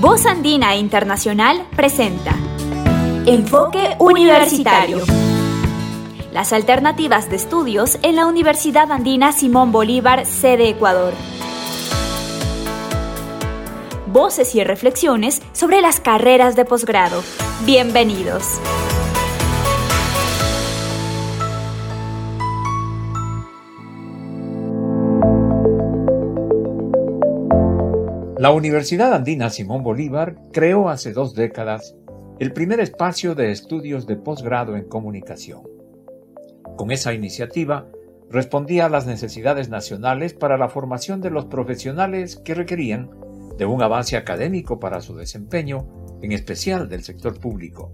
Voz 0.00 0.26
Andina 0.26 0.76
Internacional 0.76 1.66
presenta 1.74 2.30
Enfoque 3.26 3.96
Universitario. 3.98 5.00
Las 6.32 6.52
alternativas 6.52 7.28
de 7.28 7.34
estudios 7.34 7.98
en 8.02 8.14
la 8.14 8.26
Universidad 8.26 8.92
Andina 8.92 9.32
Simón 9.32 9.72
Bolívar, 9.72 10.24
sede 10.24 10.68
Ecuador. 10.68 11.14
Voces 14.06 14.54
y 14.54 14.62
reflexiones 14.62 15.42
sobre 15.52 15.80
las 15.80 15.98
carreras 15.98 16.54
de 16.54 16.64
posgrado. 16.64 17.24
Bienvenidos. 17.66 18.60
La 28.48 28.54
Universidad 28.54 29.12
Andina 29.12 29.50
Simón 29.50 29.82
Bolívar 29.82 30.36
creó 30.54 30.88
hace 30.88 31.12
dos 31.12 31.34
décadas 31.34 31.94
el 32.38 32.54
primer 32.54 32.80
espacio 32.80 33.34
de 33.34 33.50
estudios 33.50 34.06
de 34.06 34.16
posgrado 34.16 34.74
en 34.74 34.88
comunicación. 34.88 35.64
Con 36.78 36.90
esa 36.90 37.12
iniciativa 37.12 37.90
respondía 38.30 38.86
a 38.86 38.88
las 38.88 39.06
necesidades 39.06 39.68
nacionales 39.68 40.32
para 40.32 40.56
la 40.56 40.70
formación 40.70 41.20
de 41.20 41.28
los 41.28 41.44
profesionales 41.44 42.36
que 42.36 42.54
requerían 42.54 43.10
de 43.58 43.66
un 43.66 43.82
avance 43.82 44.16
académico 44.16 44.80
para 44.80 45.02
su 45.02 45.14
desempeño, 45.14 45.86
en 46.22 46.32
especial 46.32 46.88
del 46.88 47.04
sector 47.04 47.38
público. 47.38 47.92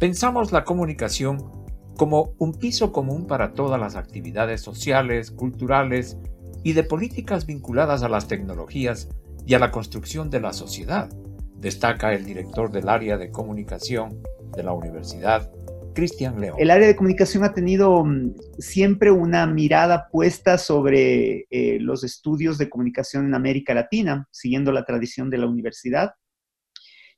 Pensamos 0.00 0.50
la 0.50 0.64
comunicación 0.64 1.48
como 1.96 2.34
un 2.38 2.54
piso 2.54 2.90
común 2.90 3.28
para 3.28 3.54
todas 3.54 3.78
las 3.78 3.94
actividades 3.94 4.62
sociales, 4.62 5.30
culturales, 5.30 6.18
y 6.62 6.72
de 6.72 6.84
políticas 6.84 7.46
vinculadas 7.46 8.02
a 8.02 8.08
las 8.08 8.28
tecnologías 8.28 9.08
y 9.46 9.54
a 9.54 9.58
la 9.58 9.70
construcción 9.70 10.30
de 10.30 10.40
la 10.40 10.52
sociedad, 10.52 11.10
destaca 11.56 12.12
el 12.12 12.24
director 12.24 12.70
del 12.70 12.88
área 12.88 13.16
de 13.16 13.30
comunicación 13.30 14.22
de 14.56 14.62
la 14.62 14.72
universidad, 14.72 15.50
Cristian 15.94 16.40
León. 16.40 16.56
El 16.58 16.70
área 16.70 16.86
de 16.86 16.96
comunicación 16.96 17.44
ha 17.44 17.54
tenido 17.54 18.04
mm, 18.04 18.34
siempre 18.58 19.10
una 19.10 19.46
mirada 19.46 20.08
puesta 20.10 20.58
sobre 20.58 21.46
eh, 21.50 21.78
los 21.80 22.04
estudios 22.04 22.58
de 22.58 22.68
comunicación 22.68 23.26
en 23.26 23.34
América 23.34 23.74
Latina, 23.74 24.26
siguiendo 24.30 24.72
la 24.72 24.84
tradición 24.84 25.30
de 25.30 25.38
la 25.38 25.46
universidad. 25.46 26.14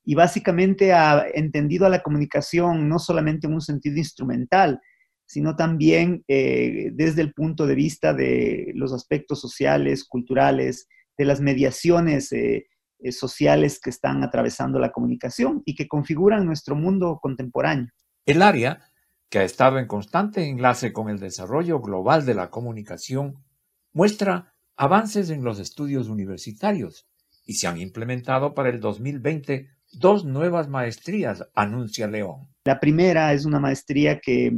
Y 0.04 0.14
básicamente 0.14 0.92
ha 0.92 1.24
entendido 1.32 1.86
a 1.86 1.88
la 1.90 2.02
comunicación 2.02 2.88
no 2.88 2.98
solamente 2.98 3.46
en 3.46 3.54
un 3.54 3.62
sentido 3.62 3.96
instrumental, 3.96 4.80
sino 5.24 5.56
también 5.56 6.22
eh, 6.28 6.90
desde 6.92 7.22
el 7.22 7.32
punto 7.32 7.66
de 7.66 7.74
vista 7.74 8.12
de 8.12 8.72
los 8.74 8.92
aspectos 8.92 9.40
sociales, 9.40 10.04
culturales, 10.04 10.88
de 11.16 11.24
las 11.24 11.40
mediaciones 11.40 12.32
eh, 12.32 12.66
eh, 12.98 13.12
sociales 13.12 13.80
que 13.80 13.90
están 13.90 14.22
atravesando 14.22 14.78
la 14.78 14.92
comunicación 14.92 15.62
y 15.64 15.74
que 15.74 15.88
configuran 15.88 16.46
nuestro 16.46 16.74
mundo 16.76 17.18
contemporáneo. 17.20 17.88
El 18.26 18.42
área, 18.42 18.80
que 19.28 19.40
ha 19.40 19.44
estado 19.44 19.78
en 19.78 19.86
constante 19.86 20.48
enlace 20.48 20.92
con 20.92 21.08
el 21.08 21.18
desarrollo 21.18 21.80
global 21.80 22.24
de 22.24 22.34
la 22.34 22.50
comunicación, 22.50 23.44
muestra 23.92 24.54
avances 24.76 25.30
en 25.30 25.44
los 25.44 25.58
estudios 25.58 26.08
universitarios 26.08 27.08
y 27.44 27.54
se 27.54 27.66
han 27.66 27.80
implementado 27.80 28.54
para 28.54 28.70
el 28.70 28.80
2020 28.80 29.68
dos 29.92 30.24
nuevas 30.24 30.68
maestrías, 30.68 31.44
anuncia 31.54 32.06
León. 32.06 32.48
La 32.64 32.80
primera 32.80 33.32
es 33.32 33.44
una 33.44 33.60
maestría 33.60 34.18
que, 34.18 34.52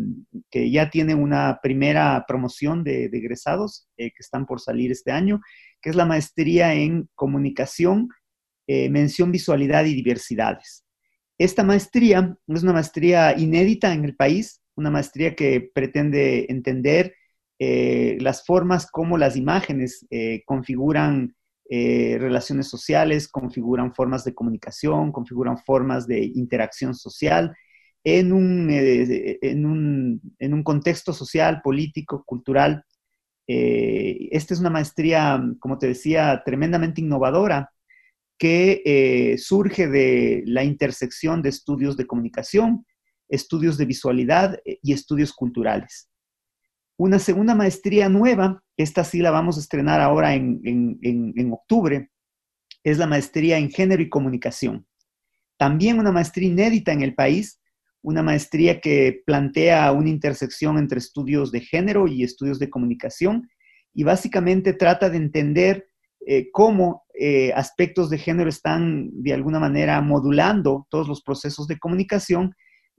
ya 0.53 0.91
tiene 0.91 1.15
una 1.15 1.59
primera 1.62 2.25
promoción 2.27 2.84
de, 2.84 3.07
egresados 3.07 3.89
eh, 3.97 4.11
que 4.11 4.21
están 4.21 4.47
por 4.47 4.61
salir 4.61 4.93
este 4.93 5.12
año, 5.12 5.41
que 5.87 5.91
es 5.91 5.97
la 5.97 6.05
maestría 6.05 6.75
en 6.75 7.09
comunicación, 7.15 8.09
eh, 8.67 8.89
mención, 8.91 9.31
visualidad 9.31 9.84
y 9.84 9.95
diversidades. 9.95 10.84
Esta 11.39 11.62
maestría 11.62 12.37
es 12.48 12.65
una 12.65 12.73
maestría 12.73 13.39
inédita 13.39 13.94
en 13.94 14.05
el 14.05 14.16
país, 14.16 14.60
una 14.75 14.91
maestría 14.91 15.37
que 15.37 15.71
pretende 15.72 16.47
entender 16.49 17.15
eh, 17.60 18.19
las 18.21 18.44
formas 18.44 18.91
como 18.91 19.16
las 19.16 19.37
imágenes 19.37 20.05
configuran 20.44 21.37
eh, 21.69 22.16
relaciones 22.19 22.69
sociales, 22.69 23.28
configuran 23.28 23.94
formas 23.94 24.25
de 24.25 24.34
comunicación, 24.34 25.12
configuran 25.12 25.56
formas 25.59 26.09
de 26.09 26.25
interacción 26.25 26.97
social 26.97 27.56
en 28.05 28.33
un, 28.33 28.69
eh, 28.71 29.39
en 29.43 29.65
un, 29.65 30.62
contexto 30.65 31.12
social, 31.12 31.60
político, 31.62 32.25
cultural. 32.25 32.84
Eh, 33.49 34.29
esta 34.33 34.55
es 34.55 34.61
una 34.61 34.71
maestría, 34.71 35.43
como 35.61 35.79
te 35.79 35.89
decía, 35.89 36.43
tremendamente 36.45 37.01
innovadora 37.01 37.71
que 38.39 39.34
surge 39.39 39.89
de 39.89 40.43
la 40.45 40.62
intersección 40.62 41.41
de 41.41 41.49
estudios 41.49 41.97
de 41.97 42.07
comunicación, 42.07 42.84
estudios 43.29 43.79
de 43.79 43.87
visualidad 43.87 44.59
y 44.65 44.93
estudios 44.93 45.33
culturales. 45.33 46.11
Una 46.99 47.19
segunda 47.19 47.55
maestría 47.55 48.09
nueva, 48.09 48.62
esta 48.77 49.05
sí 49.05 49.19
la 49.19 49.31
vamos 49.31 49.59
a 49.59 49.61
estrenar 49.61 50.01
ahora 50.01 50.34
en, 50.34 51.53
octubre, 51.53 52.11
es 52.83 52.97
la 52.97 53.07
maestría 53.07 53.59
en 53.59 53.71
género 53.71 54.03
y 54.03 54.09
comunicación. 54.09 54.87
También 55.59 55.99
una 55.99 56.11
maestría 56.11 56.49
inédita 56.49 56.93
en 56.93 57.03
el 57.03 57.15
país, 57.15 57.61
una 58.06 58.22
maestría 58.22 58.81
que 58.81 59.21
plantea 59.27 59.91
una 59.91 60.11
intersección 60.11 60.78
entre 60.78 60.99
estudios 60.99 61.50
de 61.50 61.61
género 61.61 62.06
y 62.06 62.22
estudios 62.22 62.61
de 62.61 62.71
comunicación 62.71 63.49
y 63.93 64.05
básicamente 64.05 64.75
trata 64.75 65.11
de 65.11 65.17
entender 65.17 65.89
eh, 66.25 66.49
cómo 66.53 67.05
eh, 67.19 67.53
aspectos 67.53 68.09
de 68.09 68.19
género 68.19 68.49
están 68.49 69.11
de 69.11 69.33
alguna 69.33 69.59
manera 69.59 70.00
modulando 70.03 70.87
todos 70.89 71.09
los 71.09 71.21
procesos 71.21 71.66
de 71.66 71.81
comunicación, 71.81 72.55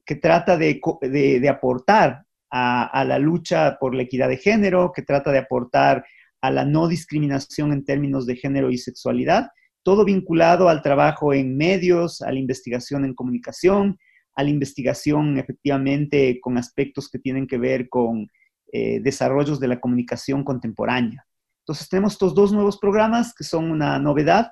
que 0.05 0.15
trata 0.15 0.57
de, 0.57 0.81
de 1.01 1.49
aportar 1.49 2.23
a, 2.51 3.05
la 3.05 3.17
lucha 3.17 3.77
por 3.79 3.95
la 3.95 4.03
equidad 4.03 4.27
de 4.27 4.37
género, 4.37 4.91
que 4.93 5.03
trata 5.03 5.31
de 5.31 5.39
aportar 5.39 6.05
a 6.41 6.51
la 6.51 6.65
no 6.65 6.89
discriminación 6.89 7.71
en 7.71 7.85
términos 7.85 8.25
de 8.25 8.35
género 8.35 8.71
y 8.71 8.77
sexualidad, 8.77 9.47
todo 9.83 10.03
vinculado 10.03 10.67
al 10.67 10.81
trabajo 10.81 11.33
en 11.33 11.55
medios, 11.55 12.21
a 12.21 12.33
la 12.33 12.39
investigación 12.39 13.05
en 13.05 13.13
comunicación, 13.13 13.97
a 14.37 14.43
la 14.43 14.49
investigación 14.49 15.37
efectivamente 15.37 16.39
con 16.39 16.57
aspectos 16.57 17.09
que 17.09 17.19
tienen 17.19 17.45
que 17.45 17.57
ver 17.57 17.89
con 17.89 18.29
eh, 18.71 19.01
desarrollos 19.01 19.59
de 19.59 19.67
la 19.67 19.81
comunicación 19.81 20.45
contemporánea. 20.45 21.25
Entonces 21.63 21.89
tenemos 21.89 22.13
estos 22.13 22.33
dos 22.33 22.53
nuevos 22.53 22.77
programas 22.77 23.33
que 23.35 23.43
son 23.43 23.69
una 23.69 23.99
novedad, 23.99 24.51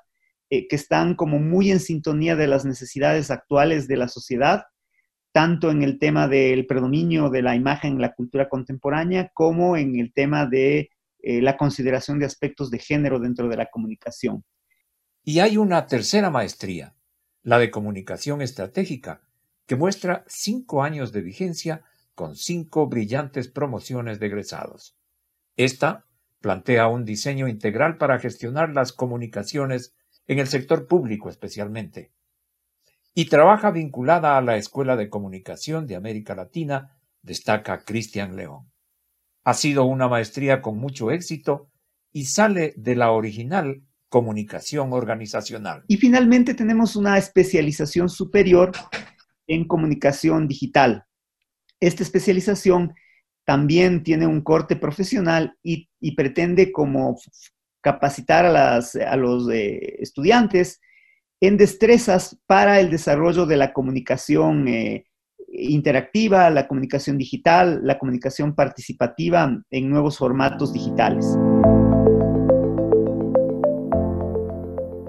eh, 0.50 0.68
que 0.68 0.75
están 0.75 1.16
como 1.16 1.40
muy 1.40 1.72
en 1.72 1.79
sintonía 1.79 2.35
de 2.35 2.47
las 2.47 2.66
necesidades 2.66 3.31
actuales 3.31 3.88
de 3.88 3.96
la 3.96 4.09
sociedad 4.09 4.63
tanto 5.35 5.69
en 5.69 5.84
el 5.84 6.00
tema 6.00 6.29
del 6.29 6.66
predominio 6.66 7.29
de 7.29 7.41
la 7.41 7.57
imagen 7.57 7.96
en 7.96 8.02
la 8.02 8.13
cultura 8.13 8.47
contemporánea 8.47 9.31
como 9.34 9.75
en 9.75 10.00
el 10.00 10.13
tema 10.13 10.46
de 10.46 10.90
eh, 11.22 11.41
la 11.41 11.57
consideración 11.57 12.19
de 12.19 12.25
aspectos 12.25 12.72
de 12.72 12.79
género 12.79 13.19
dentro 13.19 13.50
de 13.50 13.57
la 13.57 13.66
comunicación. 13.66 14.46
Y 15.25 15.40
hay 15.40 15.57
una 15.57 15.88
tercera 15.88 16.29
maestría, 16.29 16.96
la 17.44 17.59
de 17.59 17.69
comunicación 17.69 18.41
estratégica, 18.41 19.25
que 19.66 19.76
muestra 19.76 20.24
cinco 20.28 20.84
años 20.84 21.12
de 21.12 21.22
vigencia 21.22 21.84
con 22.14 22.36
cinco 22.36 22.88
brillantes 22.88 23.48
promociones 23.48 24.20
de 24.20 24.28
egresados. 24.28 24.96
Esta 25.58 26.06
plantea 26.40 26.88
un 26.88 27.06
diseño 27.06 27.48
integral 27.48 27.98
para 27.98 28.20
gestionar 28.20 28.70
las 28.70 28.94
comunicaciones 28.94 29.94
en 30.28 30.40
el 30.40 30.48
sector 30.48 30.88
público 30.88 31.30
especialmente 31.30 32.12
y 33.18 33.26
trabaja 33.26 33.72
vinculada 33.72 34.38
a 34.38 34.42
la 34.42 34.58
Escuela 34.58 34.98
de 34.98 35.09
Comunicación 35.09 35.88
de 35.88 35.96
América 35.96 36.36
Latina, 36.36 36.97
destaca 37.22 37.84
Cristian 37.86 38.36
León. 38.36 38.70
Ha 39.46 39.53
sido 39.53 39.86
una 39.86 40.09
maestría 40.09 40.62
con 40.62 40.78
mucho 40.78 41.12
éxito 41.12 41.72
y 42.12 42.26
sale 42.26 42.74
de 42.76 42.96
la 42.96 43.12
original 43.12 43.84
comunicación 44.09 44.91
organizacional. 44.91 45.85
Y 45.88 45.96
finalmente 45.97 46.53
tenemos 46.53 46.97
una 46.97 47.17
especialización 47.17 48.09
superior 48.09 48.73
en 49.47 49.68
comunicación 49.68 50.47
digital. 50.47 51.06
Esta 51.80 52.03
especialización 52.03 52.94
también 53.46 54.03
tiene 54.03 54.26
un 54.26 54.42
corte 54.42 54.76
profesional 54.76 55.56
y, 55.64 55.90
pretende 56.16 56.72
como 56.72 57.18
capacitar 57.82 58.46
a, 58.46 59.16
los 59.16 59.50
eh, 59.52 59.97
estudiantes 60.00 60.82
en 61.40 61.58
destrezas 61.58 62.40
para 62.47 62.80
el 62.80 62.90
desarrollo 62.90 63.46
de 63.46 63.58
la 63.58 63.74
comunicación 63.74 64.68
eh, 64.68 65.06
interactiva, 65.48 66.50
la 66.50 66.68
comunicación 66.68 67.18
digital, 67.18 67.82
la 67.84 68.00
comunicación 68.00 68.56
participativa 68.56 69.62
en 69.70 69.90
nuevos 69.90 70.18
formatos 70.18 70.74
digitales. 70.74 71.38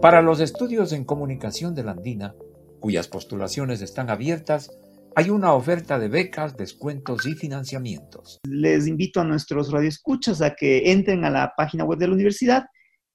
Para 0.02 0.20
los 0.22 0.40
estudios 0.40 0.92
en 0.92 1.04
comunicación 1.04 1.74
de 1.74 1.84
la 1.84 1.92
Andina, 1.92 2.34
cuyas 2.86 3.08
postulaciones 3.08 3.82
están 3.82 4.10
abiertas, 4.10 4.70
hay 5.16 5.30
una 5.30 5.54
oferta 5.54 5.98
de 5.98 6.06
becas, 6.06 6.56
descuentos 6.56 7.26
y 7.26 7.34
financiamientos. 7.34 8.38
Les 8.48 8.86
invito 8.86 9.20
a 9.20 9.24
nuestros 9.24 9.72
radioescuchas 9.72 10.40
a 10.40 10.54
que 10.54 10.92
entren 10.92 11.24
a 11.24 11.30
la 11.30 11.52
página 11.56 11.82
web 11.82 11.98
de 11.98 12.06
la 12.06 12.14
universidad 12.14 12.64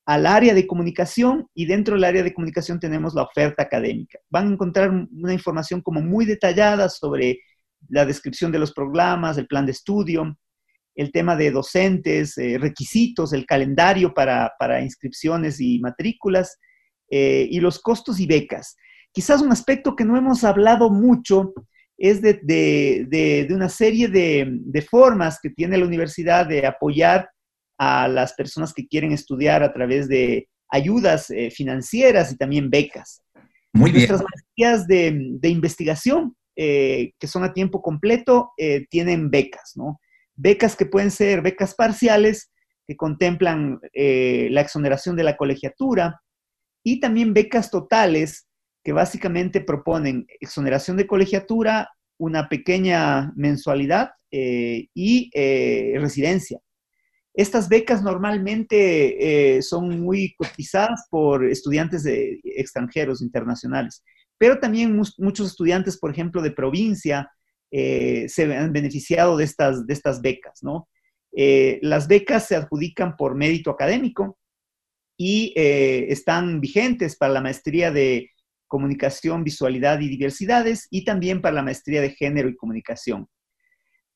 al 0.06 0.26
área 0.26 0.54
de 0.54 0.68
comunicación 0.68 1.48
y 1.54 1.68
dentro 1.68 1.96
del 1.96 2.04
área 2.04 2.22
de 2.22 2.34
comunicación 2.34 2.82
tenemos 2.82 3.14
la 3.14 3.24
oferta 3.24 3.64
académica. 3.64 4.20
Van 4.30 4.50
a 4.50 4.52
encontrar 4.52 4.90
una 4.90 5.32
información 5.32 5.80
como 5.80 6.02
muy 6.02 6.26
detallada 6.26 6.90
sobre 6.90 7.40
la 7.88 8.06
descripción 8.06 8.52
de 8.52 8.60
los 8.60 8.74
programas, 8.74 9.38
el 9.38 9.48
plan 9.48 9.66
de 9.66 9.72
estudio, 9.72 10.38
el 10.96 11.14
tema 11.14 11.38
de 11.38 11.50
docentes, 11.50 12.38
eh, 12.38 12.58
requisitos, 12.60 13.32
el 13.32 13.46
calendario 13.46 14.14
para, 14.14 14.52
inscripciones 14.84 15.62
y 15.62 15.80
matrículas 15.80 16.60
eh, 17.10 17.48
y 17.50 17.62
los 17.62 17.80
costos 17.80 18.20
y 18.20 18.26
becas. 18.26 18.76
Quizás 19.14 19.42
un 19.42 19.52
aspecto 19.52 19.96
que 19.96 20.06
no 20.06 20.18
hemos 20.18 20.44
hablado 20.44 20.90
mucho 20.90 21.54
es 21.98 22.22
de, 22.22 23.48
una 23.52 23.70
serie 23.70 24.08
de, 24.08 24.88
formas 24.90 25.40
que 25.42 25.50
tiene 25.50 25.78
la 25.78 25.86
universidad 25.86 26.46
de 26.48 26.66
apoyar 26.66 27.30
a 27.78 28.08
las 28.08 28.34
personas 28.34 28.74
que 28.74 28.88
quieren 28.88 29.12
estudiar 29.12 29.64
a 29.64 29.74
través 29.74 30.08
de 30.08 30.48
ayudas 30.70 31.30
eh, 31.30 31.52
financieras 31.52 32.32
y 32.32 32.38
también 32.38 32.70
becas. 32.70 33.22
Muy 33.74 33.92
bien. 33.92 34.08
Nuestras 34.08 34.24
maestrías 34.24 34.88
de, 34.88 35.50
investigación, 35.50 36.36
que 36.56 37.28
son 37.28 37.44
a 37.44 37.54
tiempo 37.54 37.82
completo, 37.82 38.52
tienen 38.90 39.30
becas, 39.30 39.74
¿no? 39.76 40.00
becas 40.42 40.76
que 40.76 40.86
pueden 40.86 41.12
ser 41.12 41.42
becas 41.42 41.76
parciales, 41.76 42.52
que 42.88 42.96
contemplan 42.96 43.80
eh, 43.94 44.48
la 44.52 44.62
exoneración 44.62 45.16
de 45.16 45.24
la 45.24 45.38
colegiatura, 45.38 46.22
y 46.84 47.00
también 47.00 47.34
becas 47.34 47.70
totales, 47.70 48.48
que 48.84 48.94
básicamente 48.94 49.62
proponen 49.62 50.26
exoneración 50.40 50.98
de 50.98 51.08
colegiatura, 51.08 51.90
una 52.18 52.50
pequeña 52.50 53.32
mensualidad 53.36 54.12
eh, 54.32 54.88
y 54.94 55.30
eh, 55.34 55.96
residencia. 56.00 56.60
Estas 57.34 57.70
becas 57.70 58.04
normalmente 58.04 59.62
son 59.62 60.02
muy 60.02 60.36
cotizadas 60.36 61.08
por 61.10 61.46
estudiantes 61.46 62.04
de 62.04 62.42
extranjeros 62.44 63.22
internacionales, 63.22 64.04
pero 64.38 64.60
también 64.60 65.02
muchos 65.18 65.48
estudiantes, 65.48 65.98
por 65.98 66.12
ejemplo, 66.12 66.42
de 66.42 66.52
provincia, 66.52 67.32
eh, 67.74 68.28
se 68.28 68.44
han 68.54 68.74
beneficiado 68.74 69.38
de 69.38 69.46
estas, 69.46 69.88
de 69.88 69.94
estas 69.94 70.22
becas, 70.22 70.62
¿no? 70.62 70.90
Eh, 71.32 71.80
las 71.82 72.10
becas 72.10 72.46
se 72.48 72.58
adjudican 72.58 73.16
por 73.16 73.36
mérito 73.36 73.72
académico 73.72 74.38
y 75.16 75.54
eh, 75.56 76.08
están 76.10 76.60
vigentes 76.60 77.16
para 77.16 77.32
la 77.32 77.40
maestría 77.40 77.90
de 77.92 78.30
comunicación, 78.72 79.44
visualidad 79.44 80.00
y 80.00 80.08
diversidades 80.08 80.88
y 80.90 81.04
también 81.04 81.42
para 81.42 81.56
la 81.56 81.62
maestría 81.62 82.00
de 82.00 82.12
género 82.12 82.48
y 82.48 82.56
comunicación. 82.56 83.28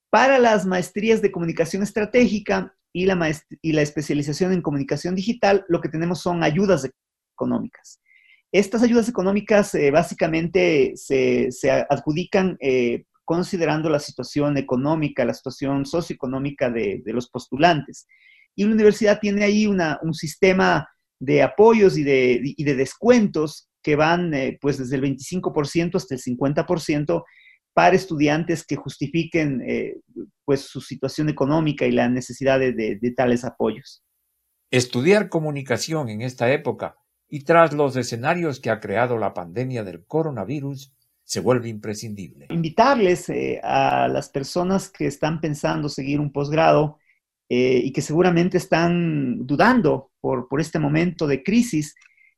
Para 0.10 0.40
las 0.40 0.66
maestrías 0.66 1.22
de 1.22 1.30
comunicación 1.30 1.84
estratégica 1.84 2.74
y 2.94 3.06
la, 3.06 3.20
y 3.62 3.74
la 3.74 3.82
especialización 3.82 4.54
en 4.54 4.62
comunicación 4.62 5.14
digital, 5.14 5.66
lo 5.68 5.82
que 5.82 5.90
tenemos 5.90 6.22
son 6.22 6.42
ayudas 6.42 6.90
económicas. 7.34 8.00
Estas 8.54 8.82
ayudas 8.82 9.10
económicas 9.10 9.76
básicamente 9.92 10.94
se, 10.96 11.52
se 11.52 11.70
adjudican 11.70 12.58
considerando 13.26 13.90
la 13.90 14.00
situación 14.00 14.58
económica, 14.58 15.26
la 15.26 15.34
situación 15.34 15.86
socioeconómica 15.86 16.70
de, 16.70 17.02
los 17.08 17.30
postulantes. 17.30 18.08
Y 18.56 18.64
la 18.64 18.72
universidad 18.72 19.20
tiene 19.20 19.44
ahí 19.44 19.68
un 19.68 20.14
sistema 20.14 20.88
de 21.20 21.42
apoyos 21.42 21.98
y 21.98 22.04
de, 22.04 22.56
descuentos 22.58 23.68
que 23.86 23.96
van 23.96 24.34
eh, 24.34 24.58
pues 24.60 24.80
desde 24.80 24.96
el 24.96 25.04
25% 25.04 25.96
hasta 25.96 26.16
el 26.16 26.22
50% 26.22 27.24
para 27.72 27.96
estudiantes 27.96 28.66
que 28.66 28.76
justifiquen 28.76 29.62
eh, 29.62 29.98
pues 30.44 30.62
su 30.62 30.82
situación 30.82 31.30
económica 31.30 31.86
y 31.86 31.92
la 31.92 32.10
necesidad 32.10 32.60
de, 32.60 32.74
de 32.74 33.12
tales 33.12 33.46
apoyos. 33.46 34.04
Estudiar 34.72 35.30
comunicación 35.30 36.10
en 36.10 36.22
esta 36.22 36.52
época 36.52 36.96
y 37.30 37.44
tras 37.44 37.74
los 37.74 37.96
escenarios 37.96 38.60
que 38.60 38.72
ha 38.72 38.80
creado 38.80 39.20
la 39.20 39.36
pandemia 39.36 39.84
del 39.84 40.04
coronavirus 40.06 40.92
se 41.24 41.40
vuelve 41.42 41.70
imprescindible. 41.70 42.48
Invitarles 42.50 43.30
eh, 43.30 43.62
a 43.64 44.08
las 44.08 44.30
personas 44.30 44.90
que 44.90 45.06
están 45.06 45.40
pensando 45.40 45.90
seguir 45.90 46.20
un 46.20 46.32
posgrado 46.32 46.98
eh, 47.50 47.82
y 47.84 47.92
que 47.92 48.02
seguramente 48.02 48.58
están 48.58 49.46
dudando 49.46 50.12
por, 50.20 50.48
este 50.60 50.80
momento 50.80 51.28
de 51.28 51.44
crisis, 51.44 51.94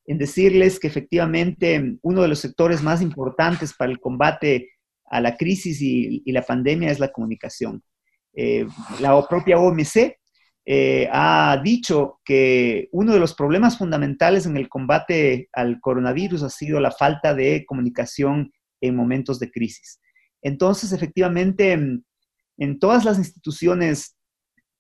en 0.08 0.18
decirles 0.18 0.80
que 0.80 0.88
efectivamente 0.88 1.98
uno 2.02 2.22
de 2.22 2.28
los 2.28 2.40
sectores 2.40 2.82
más 2.82 3.02
importantes 3.02 3.74
para 3.78 3.92
el 3.92 4.00
combate 4.00 4.72
a 5.06 5.22
la 5.22 5.38
crisis 5.38 5.82
y, 5.82 6.24
la 6.32 6.42
pandemia 6.42 6.90
es 6.90 7.00
la 7.00 7.12
comunicación. 7.12 7.84
Eh, 8.34 8.66
la 9.00 9.28
propia 9.28 9.60
OMC 9.60 10.18
ha 11.12 11.62
dicho 11.64 12.20
que 12.26 12.90
uno 12.92 13.14
de 13.14 13.20
los 13.20 13.34
problemas 13.34 13.78
fundamentales 13.78 14.46
en 14.46 14.58
el 14.58 14.68
combate 14.68 15.48
al 15.54 15.80
coronavirus 15.80 16.44
ha 16.44 16.50
sido 16.50 16.80
la 16.80 16.92
falta 16.92 17.34
de 17.34 17.66
comunicación 17.66 18.52
en 18.82 18.96
momentos 18.96 19.40
de 19.40 19.52
crisis. 19.52 20.00
Entonces, 20.42 20.92
efectivamente, 20.92 21.74
en, 22.58 22.80
todas 22.80 23.06
las 23.06 23.18
instituciones 23.18 24.18